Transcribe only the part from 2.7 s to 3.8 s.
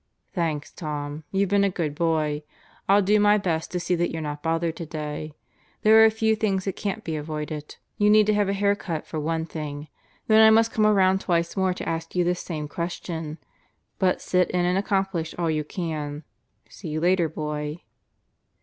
I'll do my best to